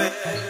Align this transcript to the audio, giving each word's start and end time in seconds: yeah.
yeah. 0.00 0.49